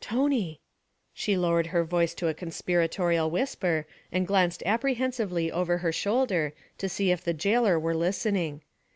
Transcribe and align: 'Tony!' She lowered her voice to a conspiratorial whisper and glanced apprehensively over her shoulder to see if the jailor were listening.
'Tony!' 0.00 0.60
She 1.14 1.36
lowered 1.36 1.68
her 1.68 1.84
voice 1.84 2.12
to 2.14 2.26
a 2.26 2.34
conspiratorial 2.34 3.30
whisper 3.30 3.86
and 4.10 4.26
glanced 4.26 4.64
apprehensively 4.66 5.52
over 5.52 5.78
her 5.78 5.92
shoulder 5.92 6.52
to 6.78 6.88
see 6.88 7.12
if 7.12 7.22
the 7.22 7.32
jailor 7.34 7.78
were 7.78 7.94
listening. 7.94 8.62